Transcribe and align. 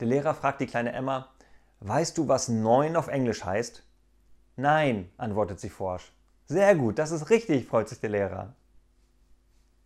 Der 0.00 0.06
Lehrer 0.06 0.34
fragt 0.34 0.62
die 0.62 0.66
kleine 0.66 0.92
Emma, 0.92 1.28
weißt 1.80 2.16
du, 2.16 2.26
was 2.26 2.48
9 2.48 2.96
auf 2.96 3.08
Englisch 3.08 3.44
heißt? 3.44 3.82
Nein, 4.56 5.10
antwortet 5.18 5.60
sie 5.60 5.68
forsch. 5.68 6.10
Sehr 6.46 6.74
gut, 6.74 6.98
das 6.98 7.10
ist 7.10 7.28
richtig, 7.28 7.66
freut 7.66 7.90
sich 7.90 8.00
der 8.00 8.10
Lehrer. 8.10 8.54